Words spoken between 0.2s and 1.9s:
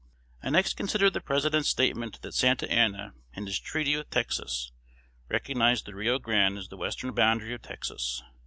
I next consider the President's